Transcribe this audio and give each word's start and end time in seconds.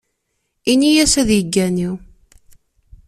Ini-as 0.71 1.13
ad 1.21 1.29
yeggani. 1.33 1.89